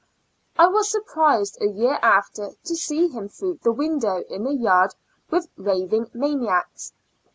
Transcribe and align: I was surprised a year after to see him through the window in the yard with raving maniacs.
I 0.57 0.65
was 0.65 0.89
surprised 0.89 1.61
a 1.61 1.67
year 1.67 1.99
after 2.01 2.53
to 2.63 2.75
see 2.75 3.07
him 3.09 3.29
through 3.29 3.59
the 3.61 3.71
window 3.71 4.23
in 4.31 4.45
the 4.45 4.55
yard 4.55 4.95
with 5.29 5.47
raving 5.57 6.09
maniacs. 6.11 6.93